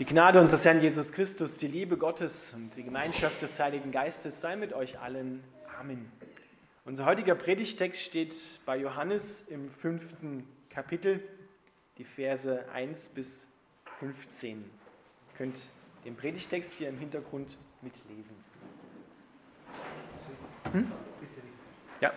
[0.00, 4.40] Die Gnade unseres Herrn Jesus Christus, die Liebe Gottes und die Gemeinschaft des Heiligen Geistes
[4.40, 5.44] sei mit euch allen.
[5.78, 6.10] Amen.
[6.86, 8.34] Unser heutiger Predigtext steht
[8.64, 11.22] bei Johannes im fünften Kapitel,
[11.98, 13.46] die Verse 1 bis
[13.98, 14.60] 15.
[14.60, 14.64] Ihr
[15.36, 15.68] könnt
[16.06, 18.36] den Predigtext hier im Hintergrund mitlesen.
[20.72, 20.90] Hm?
[22.00, 22.14] Ja.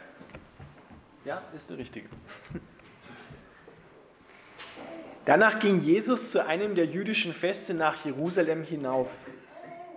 [1.25, 2.07] Ja, ist der richtige.
[5.25, 9.09] Danach ging Jesus zu einem der jüdischen Feste nach Jerusalem hinauf.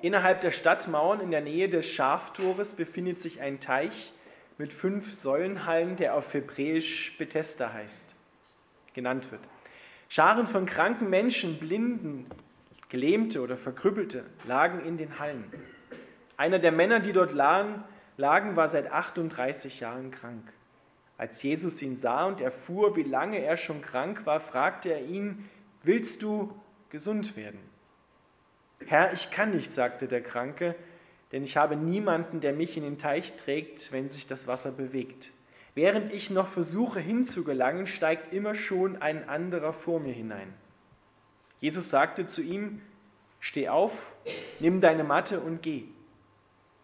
[0.00, 4.12] Innerhalb der Stadtmauern in der Nähe des Schaftores befindet sich ein Teich
[4.56, 8.14] mit fünf Säulenhallen, der auf Hebräisch Bethesda heißt,
[8.94, 9.40] genannt wird.
[10.08, 12.26] Scharen von kranken Menschen, Blinden,
[12.88, 15.52] Gelähmte oder Verkrüppelte lagen in den Hallen.
[16.36, 17.84] Einer der Männer, die dort lagen,
[18.16, 20.52] war seit 38 Jahren krank.
[21.18, 25.48] Als Jesus ihn sah und erfuhr, wie lange er schon krank war, fragte er ihn,
[25.82, 26.54] willst du
[26.90, 27.60] gesund werden?
[28.84, 30.74] Herr, ich kann nicht, sagte der Kranke,
[31.32, 35.30] denn ich habe niemanden, der mich in den Teich trägt, wenn sich das Wasser bewegt.
[35.74, 40.54] Während ich noch versuche hinzugelangen, steigt immer schon ein anderer vor mir hinein.
[41.60, 42.80] Jesus sagte zu ihm,
[43.40, 43.92] steh auf,
[44.60, 45.84] nimm deine Matte und geh.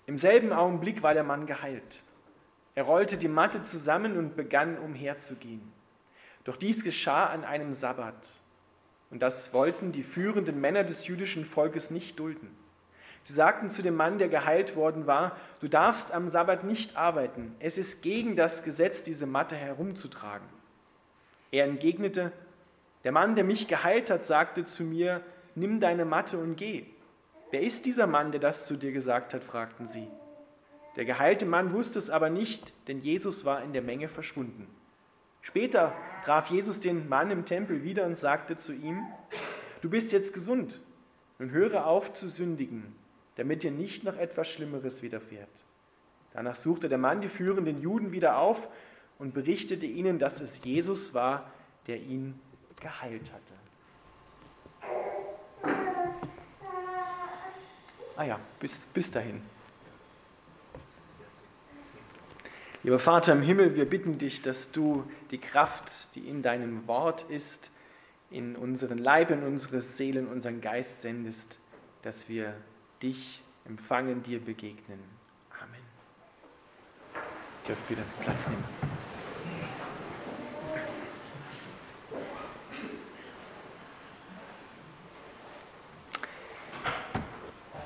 [0.06, 2.02] Im selben Augenblick war der Mann geheilt.
[2.74, 5.72] Er rollte die Matte zusammen und begann umherzugehen.
[6.44, 8.40] Doch dies geschah an einem Sabbat.
[9.10, 12.56] Und das wollten die führenden Männer des jüdischen Volkes nicht dulden.
[13.24, 17.54] Sie sagten zu dem Mann, der geheilt worden war, du darfst am Sabbat nicht arbeiten.
[17.60, 20.48] Es ist gegen das Gesetz, diese Matte herumzutragen.
[21.52, 22.32] Er entgegnete,
[23.04, 25.20] der Mann, der mich geheilt hat, sagte zu mir,
[25.54, 26.86] nimm deine Matte und geh.
[27.50, 29.44] Wer ist dieser Mann, der das zu dir gesagt hat?
[29.44, 30.08] fragten sie.
[30.96, 34.66] Der geheilte Mann wusste es aber nicht, denn Jesus war in der Menge verschwunden.
[35.40, 39.02] Später traf Jesus den Mann im Tempel wieder und sagte zu ihm,
[39.80, 40.80] du bist jetzt gesund,
[41.38, 42.94] nun höre auf zu sündigen,
[43.36, 45.48] damit dir nicht noch etwas Schlimmeres widerfährt.
[46.32, 48.68] Danach suchte der Mann die führenden Juden wieder auf
[49.18, 51.50] und berichtete ihnen, dass es Jesus war,
[51.86, 52.38] der ihn
[52.80, 53.54] geheilt hatte.
[58.16, 59.42] Ah ja, bis, bis dahin.
[62.84, 67.24] Lieber Vater im Himmel, wir bitten dich, dass du die Kraft, die in deinem Wort
[67.30, 67.70] ist,
[68.28, 71.60] in unseren Leib, in unsere Seelen, unseren Geist sendest,
[72.02, 72.54] dass wir
[73.00, 74.98] dich empfangen, dir begegnen.
[75.60, 75.80] Amen.
[77.62, 78.64] Ich darf wieder Platz nehmen.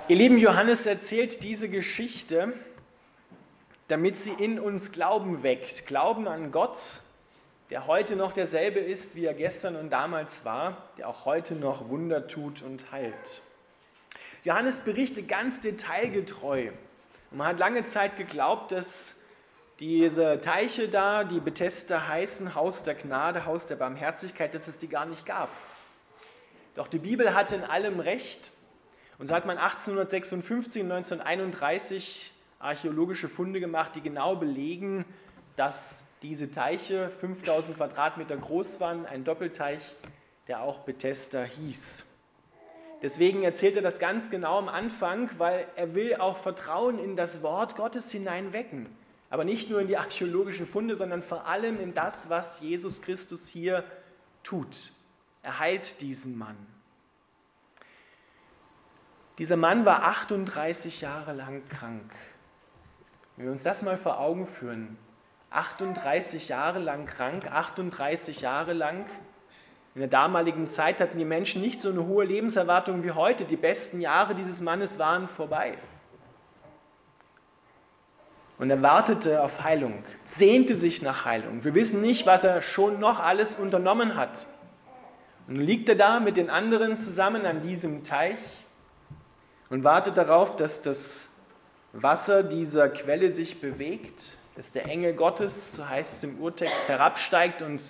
[0.08, 2.54] Ihr lieben Johannes erzählt diese Geschichte
[3.88, 5.86] damit sie in uns Glauben weckt.
[5.86, 6.78] Glauben an Gott,
[7.70, 11.88] der heute noch derselbe ist, wie er gestern und damals war, der auch heute noch
[11.88, 13.42] Wunder tut und heilt.
[14.44, 16.70] Johannes berichtet ganz detailgetreu.
[17.30, 19.14] Und man hat lange Zeit geglaubt, dass
[19.80, 24.88] diese Teiche da, die Bethesda heißen, Haus der Gnade, Haus der Barmherzigkeit, dass es die
[24.88, 25.50] gar nicht gab.
[26.76, 28.50] Doch die Bibel hatte in allem recht.
[29.19, 35.05] Und so hat man 1856 und 1931 archäologische Funde gemacht, die genau belegen,
[35.56, 39.94] dass diese Teiche 5000 Quadratmeter groß waren, ein Doppelteich,
[40.49, 42.06] der auch Bethesda hieß.
[43.03, 47.43] Deswegen erzählt er das ganz genau am Anfang, weil er will auch Vertrauen in das
[47.43, 48.88] Wort Gottes hineinwecken.
[49.28, 53.49] Aber nicht nur in die archäologischen Funde, sondern vor allem in das, was Jesus Christus
[53.49, 53.84] hier
[54.43, 54.93] tut.
[55.43, 56.56] Er heilt diesen Mann.
[59.38, 62.11] Dieser Mann war 38 Jahre lang krank.
[63.36, 64.97] Wenn wir uns das mal vor Augen führen,
[65.50, 69.04] 38 Jahre lang krank, 38 Jahre lang.
[69.94, 73.44] In der damaligen Zeit hatten die Menschen nicht so eine hohe Lebenserwartung wie heute.
[73.44, 75.75] Die besten Jahre dieses Mannes waren vorbei.
[78.58, 81.62] Und er wartete auf Heilung, sehnte sich nach Heilung.
[81.62, 84.46] Wir wissen nicht, was er schon noch alles unternommen hat.
[85.46, 88.38] Und nun liegt er da mit den anderen zusammen an diesem Teich
[89.69, 91.28] und wartet darauf, dass das
[92.02, 97.62] Wasser dieser Quelle sich bewegt, dass der Engel Gottes, so heißt es im Urtext, herabsteigt
[97.62, 97.81] und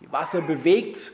[0.00, 1.12] die Wasser bewegt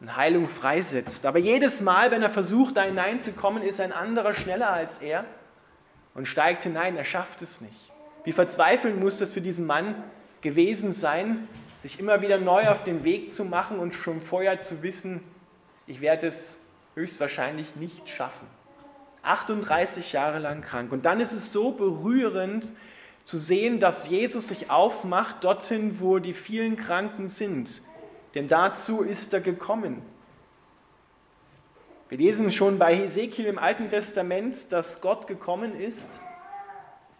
[0.00, 1.26] und Heilung freisetzt.
[1.26, 5.24] Aber jedes Mal, wenn er versucht, da hineinzukommen, ist ein anderer schneller als er
[6.14, 6.96] und steigt hinein.
[6.96, 7.90] Er schafft es nicht.
[8.24, 10.02] Wie verzweifelnd muss das für diesen Mann
[10.40, 14.82] gewesen sein, sich immer wieder neu auf den Weg zu machen und schon vorher zu
[14.82, 15.22] wissen,
[15.86, 16.60] ich werde es
[16.94, 18.46] höchstwahrscheinlich nicht schaffen.
[19.22, 20.92] 38 Jahre lang krank.
[20.92, 22.72] Und dann ist es so berührend
[23.24, 27.82] zu sehen, dass Jesus sich aufmacht dorthin, wo die vielen Kranken sind.
[28.34, 30.02] Denn dazu ist er gekommen.
[32.08, 36.20] Wir lesen schon bei Hesekiel im Alten Testament, dass Gott gekommen ist,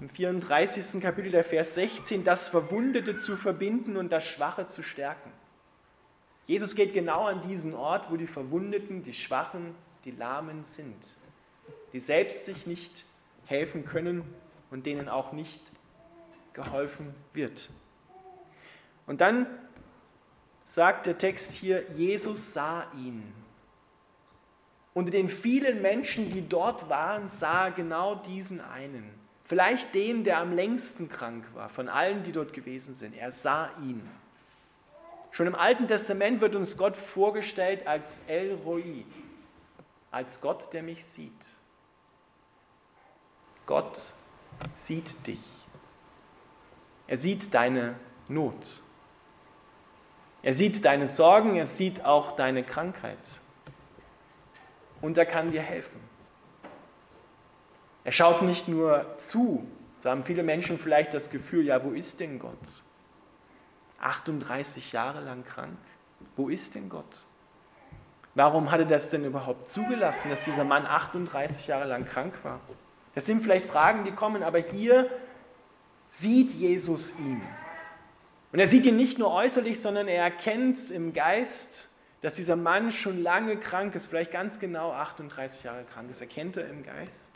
[0.01, 1.01] im 34.
[1.01, 5.31] Kapitel der Vers 16, das Verwundete zu verbinden und das Schwache zu stärken.
[6.47, 9.75] Jesus geht genau an diesen Ort, wo die Verwundeten, die Schwachen,
[10.05, 10.97] die Lahmen sind,
[11.93, 13.05] die selbst sich nicht
[13.47, 14.25] helfen können
[14.71, 15.61] und denen auch nicht
[16.53, 17.71] geholfen wird.
[19.07, 19.47] Und dann
[20.65, 23.33] sagt der Text hier, Jesus sah ihn.
[24.95, 29.11] Unter den vielen Menschen, die dort waren, sah er genau diesen einen.
[29.45, 33.17] Vielleicht den, der am längsten krank war, von allen, die dort gewesen sind.
[33.17, 34.09] Er sah ihn.
[35.33, 39.05] Schon im Alten Testament wird uns Gott vorgestellt als El Roi,
[40.11, 41.33] als Gott, der mich sieht.
[43.71, 44.15] Gott
[44.75, 45.39] sieht dich.
[47.07, 47.95] Er sieht deine
[48.27, 48.83] Not.
[50.43, 53.39] Er sieht deine Sorgen, er sieht auch deine Krankheit.
[55.01, 56.01] Und er kann dir helfen.
[58.03, 59.65] Er schaut nicht nur zu,
[60.01, 62.83] so haben viele Menschen vielleicht das Gefühl, ja, wo ist denn Gott?
[64.01, 65.79] 38 Jahre lang krank,
[66.35, 67.25] wo ist denn Gott?
[68.35, 72.59] Warum hat er das denn überhaupt zugelassen, dass dieser Mann 38 Jahre lang krank war?
[73.15, 75.11] Das sind vielleicht Fragen, die kommen, aber hier
[76.09, 77.43] sieht Jesus ihn.
[78.53, 81.89] Und er sieht ihn nicht nur äußerlich, sondern er erkennt im Geist,
[82.21, 86.21] dass dieser Mann schon lange krank ist, vielleicht ganz genau 38 Jahre krank ist.
[86.21, 87.33] Erkennt er im Geist.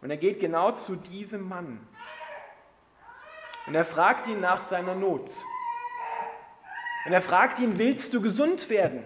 [0.00, 1.86] Und er geht genau zu diesem Mann.
[3.66, 5.30] Und er fragt ihn nach seiner Not.
[7.04, 9.04] Und er fragt ihn, willst du gesund werden?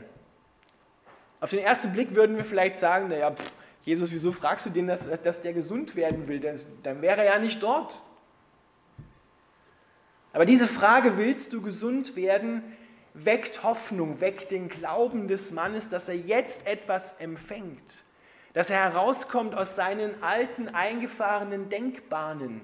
[1.40, 3.50] Auf den ersten Blick würden wir vielleicht sagen, naja, pff,
[3.86, 6.40] Jesus, wieso fragst du den, dass, dass der gesund werden will?
[6.82, 8.02] Dann wäre er ja nicht dort.
[10.32, 12.64] Aber diese Frage, willst du gesund werden,
[13.14, 18.04] weckt Hoffnung, weckt den Glauben des Mannes, dass er jetzt etwas empfängt,
[18.54, 22.60] dass er herauskommt aus seinen alten, eingefahrenen Denkbahnen.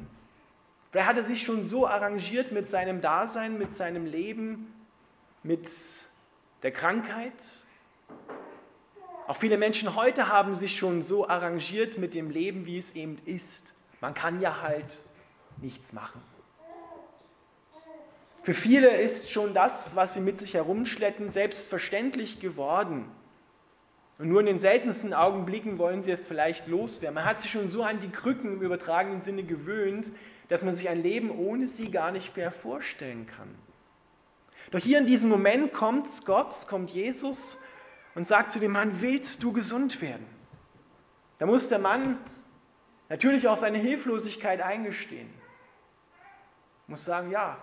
[0.90, 4.74] Vielleicht hat er sich schon so arrangiert mit seinem Dasein, mit seinem Leben,
[5.44, 5.70] mit
[6.64, 7.32] der Krankheit,
[9.28, 13.18] auch viele Menschen heute haben sich schon so arrangiert mit dem Leben, wie es eben
[13.24, 13.72] ist.
[14.00, 15.00] Man kann ja halt
[15.60, 16.20] nichts machen.
[18.42, 23.04] Für viele ist schon das, was sie mit sich herumschleppen, selbstverständlich geworden.
[24.18, 27.14] Und nur in den seltensten Augenblicken wollen sie es vielleicht loswerden.
[27.14, 30.10] Man hat sich schon so an die Krücken im übertragenen Sinne gewöhnt,
[30.48, 33.54] dass man sich ein Leben ohne sie gar nicht mehr vorstellen kann.
[34.72, 37.61] Doch hier in diesem Moment kommt Gott, kommt Jesus
[38.14, 40.26] und sagt zu dem Mann, willst du gesund werden?
[41.38, 42.18] Da muss der Mann
[43.08, 45.28] natürlich auch seine Hilflosigkeit eingestehen.
[46.86, 47.58] Muss sagen, ja,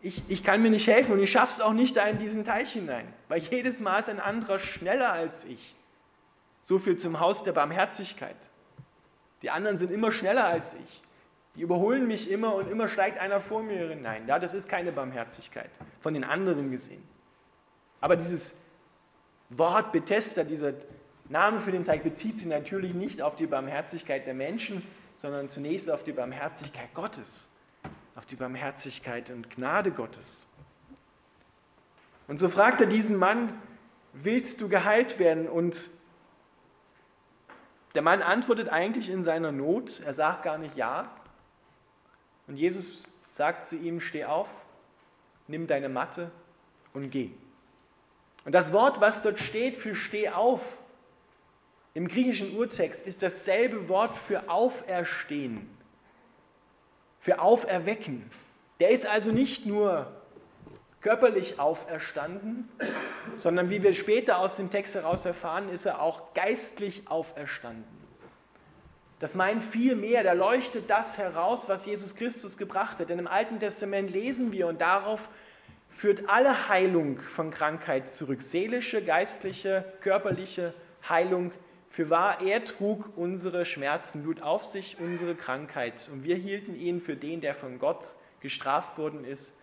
[0.00, 2.44] ich, ich kann mir nicht helfen und ich schaffe es auch nicht da in diesen
[2.44, 5.76] Teich hinein, weil jedes Mal ist ein anderer schneller als ich.
[6.62, 8.36] So viel zum Haus der Barmherzigkeit.
[9.42, 11.02] Die anderen sind immer schneller als ich.
[11.54, 14.26] Die überholen mich immer und immer steigt einer vor mir hinein.
[14.26, 15.70] Ja, das ist keine Barmherzigkeit,
[16.00, 17.02] von den anderen gesehen.
[18.02, 18.54] Aber dieses
[19.48, 20.74] Wort Bethesda, dieser
[21.28, 24.82] Name für den Teich, bezieht sich natürlich nicht auf die Barmherzigkeit der Menschen,
[25.14, 27.48] sondern zunächst auf die Barmherzigkeit Gottes,
[28.16, 30.46] auf die Barmherzigkeit und Gnade Gottes.
[32.26, 33.52] Und so fragt er diesen Mann,
[34.12, 35.48] willst du geheilt werden?
[35.48, 35.88] Und
[37.94, 41.10] der Mann antwortet eigentlich in seiner Not, er sagt gar nicht ja.
[42.48, 44.48] Und Jesus sagt zu ihm, steh auf,
[45.46, 46.32] nimm deine Matte
[46.94, 47.30] und geh.
[48.44, 50.60] Und das Wort, was dort steht für steh auf,
[51.94, 55.68] im griechischen Urtext ist dasselbe Wort für auferstehen,
[57.20, 58.30] für auferwecken.
[58.80, 60.10] Der ist also nicht nur
[61.02, 62.68] körperlich auferstanden,
[63.36, 68.02] sondern wie wir später aus dem Text heraus erfahren, ist er auch geistlich auferstanden.
[69.18, 73.08] Das meint viel mehr, da leuchtet das heraus, was Jesus Christus gebracht hat.
[73.08, 75.28] Denn im Alten Testament lesen wir und darauf
[76.02, 78.42] führt alle Heilung von Krankheit zurück.
[78.42, 80.74] Seelische, geistliche, körperliche
[81.08, 81.52] Heilung.
[81.90, 86.10] Für wahr, er trug unsere Schmerzen, lud auf sich unsere Krankheit.
[86.12, 89.54] Und wir hielten ihn für den, der von Gott gestraft worden ist,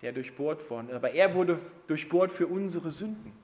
[0.00, 0.94] der durchbohrt worden ist.
[0.94, 3.34] Aber er wurde durchbohrt für unsere Sünden.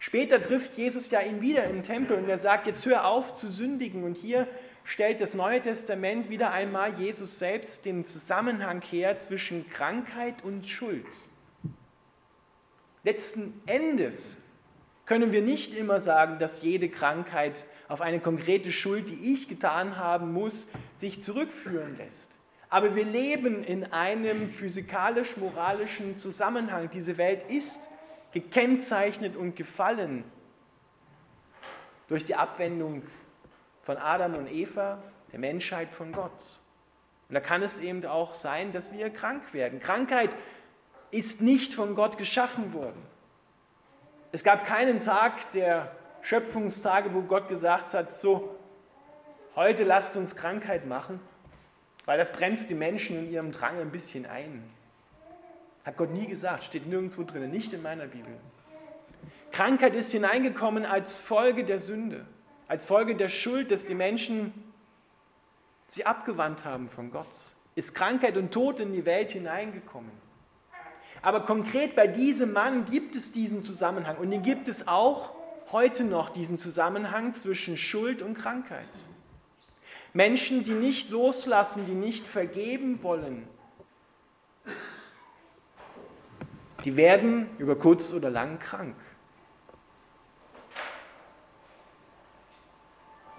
[0.00, 3.46] Später trifft Jesus ja ihn wieder im Tempel und er sagt, jetzt hör auf zu
[3.46, 4.02] sündigen.
[4.02, 4.48] Und hier
[4.84, 11.06] stellt das Neue Testament wieder einmal Jesus selbst den Zusammenhang her zwischen Krankheit und Schuld.
[13.02, 14.36] Letzten Endes
[15.06, 19.96] können wir nicht immer sagen, dass jede Krankheit auf eine konkrete Schuld, die ich getan
[19.96, 22.38] haben muss, sich zurückführen lässt.
[22.68, 26.90] Aber wir leben in einem physikalisch-moralischen Zusammenhang.
[26.92, 27.88] Diese Welt ist
[28.32, 30.22] gekennzeichnet und gefallen
[32.06, 33.02] durch die Abwendung
[33.90, 36.60] von Adam und Eva, der Menschheit von Gott.
[37.28, 39.80] Und da kann es eben auch sein, dass wir krank werden.
[39.80, 40.30] Krankheit
[41.10, 43.02] ist nicht von Gott geschaffen worden.
[44.30, 45.90] Es gab keinen Tag der
[46.22, 48.54] Schöpfungstage, wo Gott gesagt hat, so,
[49.56, 51.18] heute lasst uns Krankheit machen,
[52.04, 54.62] weil das bremst die Menschen in ihrem Drang ein bisschen ein.
[55.84, 58.36] Hat Gott nie gesagt, steht nirgendwo drin, nicht in meiner Bibel.
[59.50, 62.24] Krankheit ist hineingekommen als Folge der Sünde,
[62.70, 64.52] als Folge der Schuld, dass die Menschen
[65.88, 67.26] sie abgewandt haben von Gott.
[67.74, 70.12] Ist Krankheit und Tod in die Welt hineingekommen.
[71.20, 75.32] Aber konkret bei diesem Mann gibt es diesen Zusammenhang und den gibt es auch
[75.72, 78.86] heute noch, diesen Zusammenhang zwischen Schuld und Krankheit.
[80.12, 83.48] Menschen, die nicht loslassen, die nicht vergeben wollen,
[86.84, 88.94] die werden über kurz oder lang krank.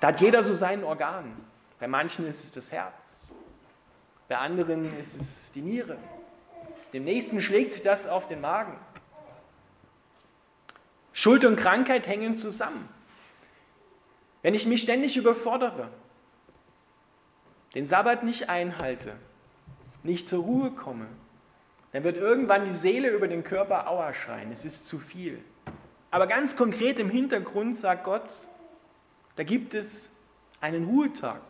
[0.02, 1.34] Da hat jeder so sein Organ.
[1.80, 3.34] Bei manchen ist es das Herz,
[4.28, 5.98] bei anderen ist es die Niere.
[6.94, 8.78] Dem nächsten schlägt sich das auf den Magen.
[11.14, 12.90] Schuld und Krankheit hängen zusammen.
[14.42, 15.90] Wenn ich mich ständig überfordere,
[17.76, 19.16] den Sabbat nicht einhalte,
[20.04, 21.08] nicht zur Ruhe komme,
[21.92, 24.52] dann wird irgendwann die Seele über den Körper Aua schreien.
[24.52, 25.44] Es ist zu viel.
[26.10, 28.30] Aber ganz konkret im Hintergrund sagt Gott,
[29.42, 30.16] da gibt es
[30.60, 31.42] einen Ruhetag.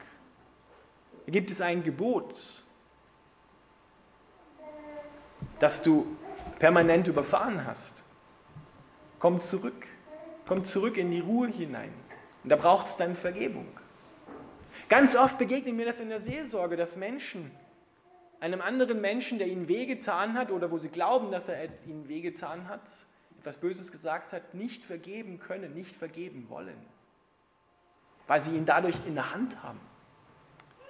[1.26, 2.64] Da gibt es ein Gebot,
[5.60, 6.16] das du
[6.58, 8.02] permanent überfahren hast.
[9.20, 9.88] Komm zurück.
[10.48, 11.92] Komm zurück in die Ruhe hinein.
[12.46, 13.68] Und da braucht es dann Vergebung.
[14.88, 17.52] Ganz oft begegnet mir das in der Seelsorge, dass Menschen
[18.40, 22.70] einem anderen Menschen, der ihnen wehgetan hat oder wo sie glauben, dass er ihnen wehgetan
[22.70, 22.90] hat,
[23.42, 26.78] etwas Böses gesagt hat, nicht vergeben können, nicht vergeben wollen,
[28.32, 29.82] weil sie ihn dadurch in der Hand haben,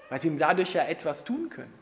[0.09, 1.73] weil sie ihm dadurch ja etwas tun können.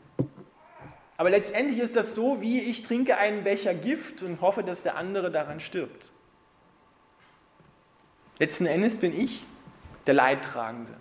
[1.18, 4.96] Aber letztendlich ist das so, wie ich trinke einen Becher Gift und hoffe, dass der
[4.96, 6.12] andere daran stirbt.
[8.38, 9.44] Letzten Endes bin ich
[10.06, 10.94] der Leidtragende,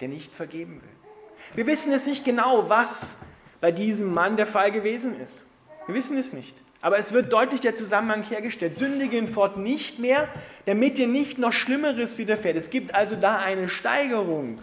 [0.00, 1.54] der nicht vergeben will.
[1.54, 3.16] Wir wissen es nicht genau, was
[3.60, 5.46] bei diesem Mann der Fall gewesen ist.
[5.86, 6.56] Wir wissen es nicht.
[6.84, 8.76] Aber es wird deutlich der Zusammenhang hergestellt.
[8.76, 10.28] Sündige ihn fort nicht mehr,
[10.66, 12.56] damit dir nicht noch Schlimmeres widerfährt.
[12.56, 14.60] Es gibt also da eine Steigerung.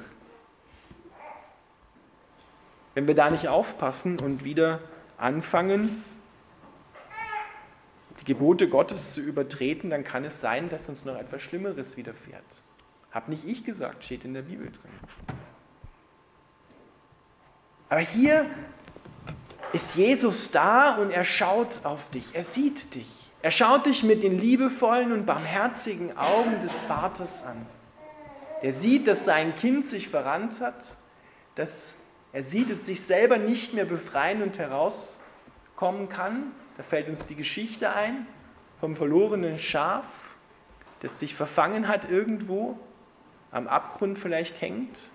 [2.94, 4.82] Wenn wir da nicht aufpassen und wieder
[5.18, 6.04] anfangen,
[8.20, 12.62] die Gebote Gottes zu übertreten, dann kann es sein, dass uns noch etwas Schlimmeres widerfährt.
[13.12, 14.92] Hab nicht ich gesagt, steht in der Bibel drin.
[17.90, 18.46] Aber hier
[19.74, 23.08] ist Jesus da und er schaut auf dich, er sieht dich.
[23.42, 27.66] Er schaut dich mit den liebevollen und barmherzigen Augen des Vaters an.
[28.62, 30.96] Er sieht, dass sein Kind sich verrannt hat,
[31.56, 31.96] dass
[32.34, 36.52] er sieht, dass sich selber nicht mehr befreien und herauskommen kann.
[36.78, 38.28] Da fällt uns die Geschichte ein
[38.80, 40.06] vom verlorenen Schaf,
[41.00, 42.78] das sich verfangen hat irgendwo,
[43.52, 45.12] am Abgrund vielleicht hängt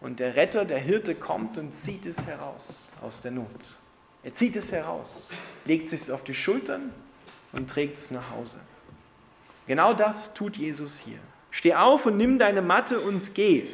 [0.00, 3.78] und der Retter, der Hirte kommt und zieht es heraus aus der Not.
[4.22, 5.32] Er zieht es heraus,
[5.64, 6.92] legt es auf die Schultern
[7.52, 8.58] und trägt es nach Hause.
[9.66, 11.18] Genau das tut Jesus hier.
[11.50, 13.68] Steh auf und nimm deine Matte und geh.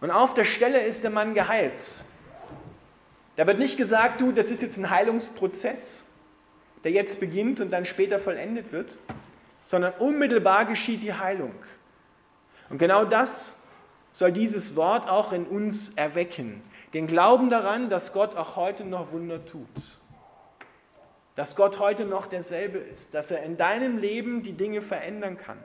[0.00, 2.04] Und auf der Stelle ist der Mann geheilt.
[3.36, 6.04] Da wird nicht gesagt, du, das ist jetzt ein Heilungsprozess,
[6.84, 8.96] der jetzt beginnt und dann später vollendet wird,
[9.64, 11.54] sondern unmittelbar geschieht die Heilung.
[12.68, 13.58] Und genau das
[14.14, 16.62] soll dieses Wort auch in uns erwecken.
[16.94, 19.98] Den Glauben daran, dass Gott auch heute noch Wunder tut.
[21.34, 23.12] Dass Gott heute noch derselbe ist.
[23.12, 25.58] Dass er in deinem Leben die Dinge verändern kann.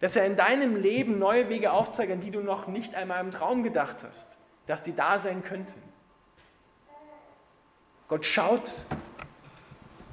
[0.00, 3.30] Dass er in deinem Leben neue Wege aufzeigt, an die du noch nicht einmal im
[3.30, 4.36] Traum gedacht hast.
[4.66, 5.80] Dass sie da sein könnten.
[8.08, 8.84] Gott schaut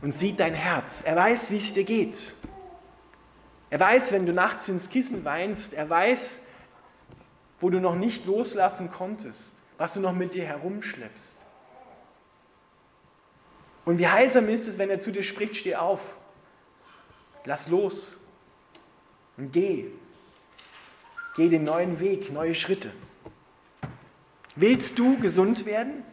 [0.03, 1.01] und sieht dein Herz.
[1.03, 2.36] Er weiß, wie es dir geht.
[3.72, 5.74] Er weiß, wenn du nachts ins Kissen weinst.
[5.74, 6.42] Er weiß,
[7.63, 11.38] wo du noch nicht loslassen konntest, was du noch mit dir herumschleppst.
[13.86, 16.01] Und wie heilsam ist es, wenn er zu dir spricht, steh auf,
[17.46, 18.20] lass los
[19.38, 19.86] und geh.
[21.38, 22.91] Geh den neuen Weg, neue Schritte.
[24.58, 26.03] Willst du gesund werden?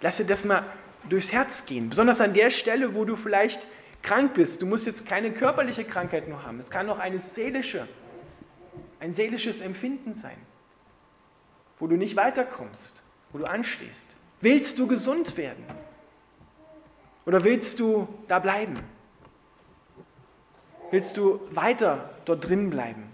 [0.00, 0.64] Lass dir das mal
[1.08, 3.60] durchs Herz gehen, besonders an der Stelle, wo du vielleicht
[4.02, 7.86] krank bist, du musst jetzt keine körperliche Krankheit nur haben, es kann auch eine seelische,
[8.98, 10.36] ein seelisches Empfinden sein,
[11.78, 13.02] wo du nicht weiterkommst,
[13.32, 14.08] wo du anstehst.
[14.40, 15.64] Willst du gesund werden?
[17.26, 18.74] Oder willst du da bleiben?
[20.90, 23.04] Willst du weiter dort drin bleiben,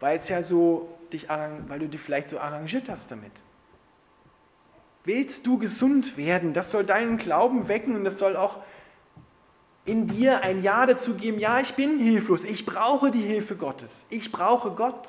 [0.00, 3.32] weil es ja so dich, weil du dich vielleicht so arrangiert hast damit?
[5.04, 6.52] Willst du gesund werden?
[6.52, 8.58] Das soll deinen Glauben wecken und das soll auch
[9.84, 14.06] in dir ein Ja dazu geben, ja, ich bin hilflos, ich brauche die Hilfe Gottes,
[14.10, 15.08] ich brauche Gott.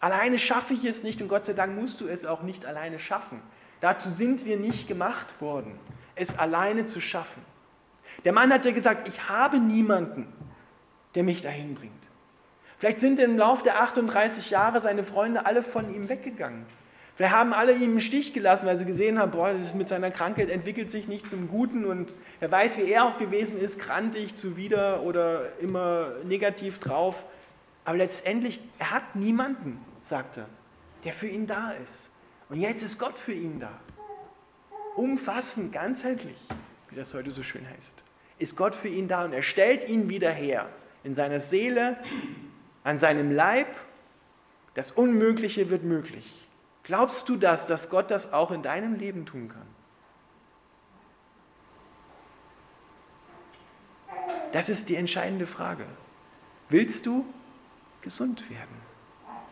[0.00, 2.98] Alleine schaffe ich es nicht und Gott sei Dank musst du es auch nicht alleine
[2.98, 3.42] schaffen.
[3.80, 5.78] Dazu sind wir nicht gemacht worden,
[6.14, 7.42] es alleine zu schaffen.
[8.24, 10.32] Der Mann hat ja gesagt, ich habe niemanden,
[11.14, 11.92] der mich dahin bringt.
[12.78, 16.66] Vielleicht sind im Laufe der 38 Jahre seine Freunde alle von ihm weggegangen.
[17.16, 20.10] Vielleicht haben alle ihn im Stich gelassen, weil sie gesehen haben, boah, das mit seiner
[20.10, 24.36] Krankheit entwickelt sich nicht zum Guten und er weiß, wie er auch gewesen ist, krantig,
[24.36, 27.24] zuwider oder immer negativ drauf.
[27.86, 30.46] Aber letztendlich, er hat niemanden, sagt er,
[31.04, 32.10] der für ihn da ist.
[32.50, 33.72] Und jetzt ist Gott für ihn da.
[34.94, 36.36] Umfassend, ganzheitlich,
[36.90, 38.02] wie das heute so schön heißt,
[38.38, 40.68] ist Gott für ihn da und er stellt ihn wieder her
[41.02, 41.96] in seiner Seele,
[42.84, 43.68] an seinem Leib.
[44.74, 46.45] Das Unmögliche wird möglich.
[46.86, 49.66] Glaubst du das, dass Gott das auch in deinem Leben tun kann?
[54.52, 55.84] Das ist die entscheidende Frage.
[56.68, 57.26] Willst du
[58.02, 58.76] gesund werden?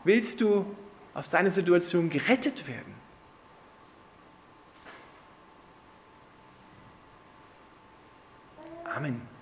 [0.05, 0.65] Willst du
[1.13, 2.95] aus deiner Situation gerettet werden?
[8.85, 9.34] Amen.